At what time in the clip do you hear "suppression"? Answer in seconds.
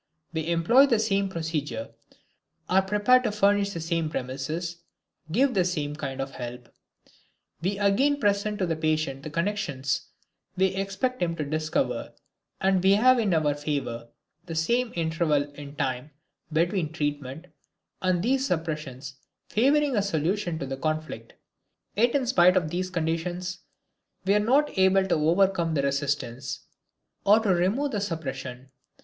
28.01-28.71